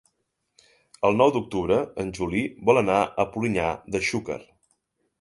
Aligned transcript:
El 1.09 1.19
nou 1.19 1.33
d'octubre 1.35 1.77
en 2.05 2.11
Juli 2.21 2.43
vol 2.71 2.83
anar 2.85 2.99
a 3.05 3.29
Polinyà 3.37 3.71
de 3.97 4.07
Xúquer. 4.13 4.43